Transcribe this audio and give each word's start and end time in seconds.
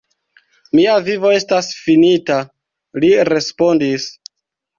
Mia 0.77 0.93
vivo 1.07 1.33
estas 1.39 1.69
finita, 1.81 2.39
li 3.05 3.13
respondis. 3.31 4.09